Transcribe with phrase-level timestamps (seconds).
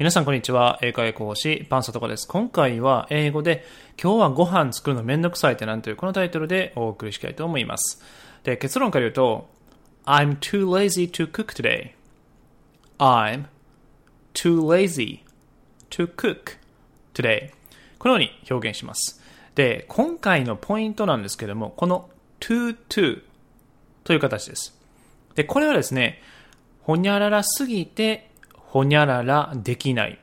[0.00, 0.78] 皆さんこんにちは。
[0.80, 2.26] 英会講師、パンサトコです。
[2.26, 3.66] 今回は英語で、
[4.02, 8.02] 今日はご飯作るのめんどくさいってなんというこのタイトルでお送りしたいと思います。
[8.42, 9.50] で、結論から言うと、
[10.06, 11.90] I'm too lazy to cook today.
[12.96, 13.44] I'm
[14.32, 15.20] too lazy
[15.90, 16.56] to cook
[17.12, 17.50] today.
[17.98, 19.20] このように表現します。
[19.54, 22.08] で、今回のポイントなんですけども、この
[22.40, 23.20] to to
[24.04, 24.74] という形です。
[25.34, 26.22] で、これはですね、
[26.84, 28.29] ほにゃららすぎて
[28.70, 30.18] ほにゃららできない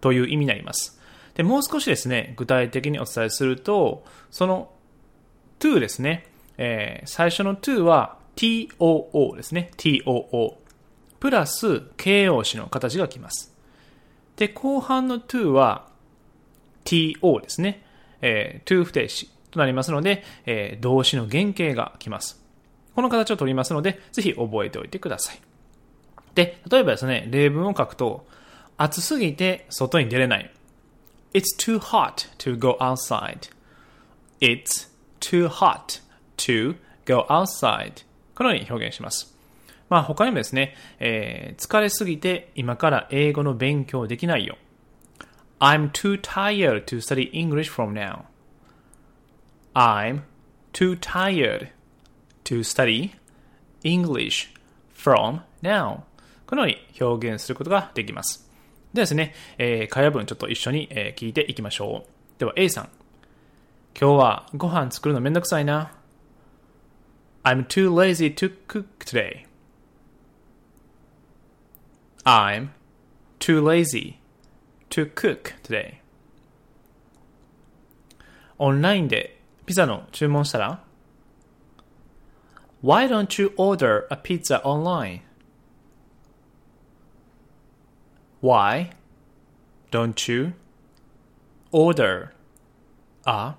[0.00, 0.98] という意味になります。
[1.34, 4.72] で、もう少しですね、具体的にお伝えすると、その
[5.60, 10.54] to ですね、えー、最初の to は too ですね、too。
[11.20, 13.54] プラス形容詞の形が来ます。
[14.36, 15.86] で、後半の to は
[16.84, 17.84] to ですね、
[18.22, 22.42] えー、to 不定詞となりますので、えー、動詞の原型が来ます。
[22.94, 25.51] この形を取りますので、ぜひ覚えておいてください。
[26.34, 28.26] で、例えばですね、例文を書くと、
[28.76, 30.50] 暑すぎて外に出れない。
[31.34, 33.50] It's too hot to go outside.
[34.40, 36.02] It's too hot
[36.36, 36.76] to
[37.06, 38.04] go outside.
[38.34, 39.34] このように表現します。
[39.88, 44.56] まあ他にもですね、えー、疲れすぎて今から英語の勉強できないよ。
[45.60, 48.24] I'm too tired to study English from now.
[49.74, 50.22] I'm
[50.72, 51.68] too tired
[52.44, 53.12] to study
[53.84, 54.48] English
[54.92, 56.02] from now.
[56.52, 58.46] このように表現することができます。
[58.92, 62.38] ではですね、えー、会話文ちょっと一緒に、えー、聞いていきましょう。
[62.38, 62.90] では A さん。
[63.98, 65.96] 今日はご飯作るのめんどくさいな。
[67.42, 69.46] I'm too lazy to cook today.
[72.24, 72.68] I'm
[73.38, 74.16] too lazy
[74.90, 76.00] to cook today.
[78.58, 80.84] オンラインでピザの注文したら
[82.84, 85.31] Why don't you order a pizza online?
[88.42, 88.90] Why
[89.92, 90.54] don't you
[91.70, 92.32] order
[93.24, 93.54] a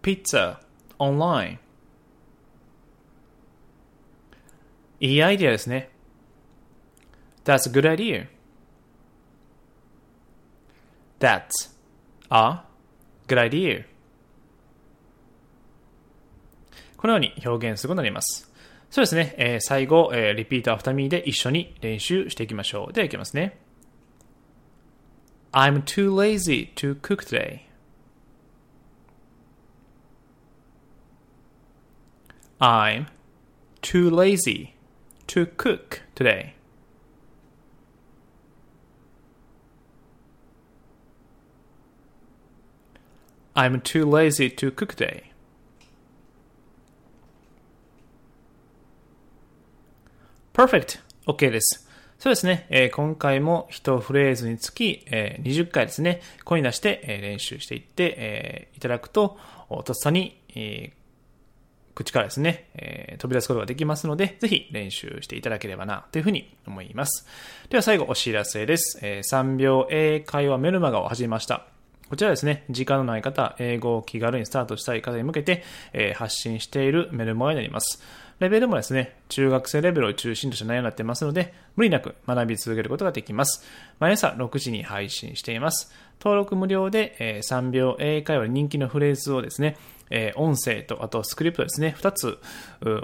[0.00, 0.60] pizza
[0.98, 1.58] online?
[4.98, 5.90] いいアイデアですね。
[7.44, 8.28] That's a good idea.
[11.20, 11.70] That's
[12.30, 12.62] a
[13.28, 13.84] good idea.
[16.96, 18.50] このように表現することになります。
[18.90, 19.34] そうですね。
[19.36, 22.92] えー、最後、えー、 repeat after me で一緒に練習していきましょう。
[22.94, 23.65] では、いきますね。
[25.58, 27.62] I'm too lazy to cook today.
[32.60, 33.06] I'm
[33.80, 34.74] too lazy
[35.28, 36.56] to cook today.
[43.54, 45.32] I'm too lazy to cook today.
[50.52, 51.00] Perfect.
[51.26, 51.85] OK です。
[52.18, 59.38] そうですね、えー、今回も1フレーズにつき、えー、20回ですね、声に出して、えー、練習していって、えー、いただくと、
[59.84, 60.92] とっさに、え、
[61.94, 67.26] 口からですね、え、飛び出すことができますので、ぜひ練習していただければな、というふうに思います。
[67.68, 68.98] では最後お知らせです。
[69.02, 71.66] え、3秒英会話メルマガを始めました。
[72.08, 78.02] こちらですね、時間のない方、英語を気軽にスタートしたい方に向けて、え、発信しているメルマガになります。
[78.38, 83.64] レベルもですね、中学生レベルを中心とした内容になってますので、無理なく学び続けることができます。
[83.98, 85.90] 毎朝6時に配信しています。
[86.20, 89.78] 登録無料で、え、3秒英会話人気のフレーズをですね、
[90.10, 92.38] え、音声とあとスクリプトですね、2つ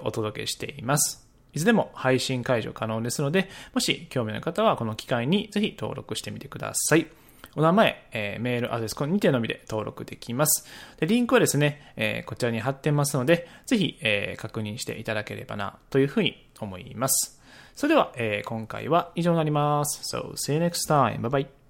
[0.02, 1.26] お届けしています。
[1.54, 7.06] いつでも配信解除可能ですので、もし興味のある方はこの機会にぜひ登録してみてください。
[7.54, 10.66] お名前、えー、メールアドレス、この2点のみで登録できます。
[10.98, 17.40] でリンクはですね、えー、こちらに貼ってますので、ぜひ、えー、確認していただければな、というふうに思います。
[17.74, 20.16] それでは、えー、今回は以上になります。
[20.16, 21.20] So, see you next time.
[21.20, 21.61] Bye bye.